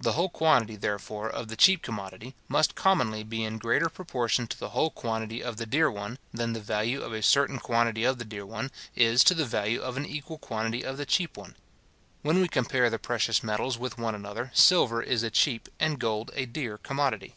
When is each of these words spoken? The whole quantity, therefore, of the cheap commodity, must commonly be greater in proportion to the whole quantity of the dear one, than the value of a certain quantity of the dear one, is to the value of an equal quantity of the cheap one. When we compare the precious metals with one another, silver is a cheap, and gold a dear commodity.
The 0.00 0.14
whole 0.14 0.30
quantity, 0.30 0.74
therefore, 0.74 1.30
of 1.30 1.46
the 1.46 1.54
cheap 1.54 1.80
commodity, 1.80 2.34
must 2.48 2.74
commonly 2.74 3.22
be 3.22 3.48
greater 3.50 3.84
in 3.84 3.90
proportion 3.92 4.48
to 4.48 4.58
the 4.58 4.70
whole 4.70 4.90
quantity 4.90 5.44
of 5.44 5.58
the 5.58 5.64
dear 5.64 5.88
one, 5.92 6.18
than 6.32 6.54
the 6.54 6.60
value 6.60 7.00
of 7.02 7.12
a 7.12 7.22
certain 7.22 7.60
quantity 7.60 8.02
of 8.02 8.18
the 8.18 8.24
dear 8.24 8.44
one, 8.44 8.72
is 8.96 9.22
to 9.22 9.32
the 9.34 9.44
value 9.46 9.80
of 9.80 9.96
an 9.96 10.06
equal 10.06 10.38
quantity 10.38 10.82
of 10.84 10.96
the 10.96 11.06
cheap 11.06 11.36
one. 11.36 11.54
When 12.22 12.40
we 12.40 12.48
compare 12.48 12.90
the 12.90 12.98
precious 12.98 13.44
metals 13.44 13.78
with 13.78 13.96
one 13.96 14.16
another, 14.16 14.50
silver 14.54 15.00
is 15.00 15.22
a 15.22 15.30
cheap, 15.30 15.68
and 15.78 16.00
gold 16.00 16.32
a 16.34 16.46
dear 16.46 16.76
commodity. 16.76 17.36